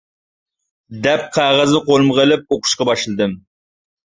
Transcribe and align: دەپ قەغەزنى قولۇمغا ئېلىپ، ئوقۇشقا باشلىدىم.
دەپ 1.03 1.27
قەغەزنى 1.35 1.81
قولۇمغا 1.91 2.27
ئېلىپ، 2.27 2.57
ئوقۇشقا 2.57 2.89
باشلىدىم. 2.93 3.39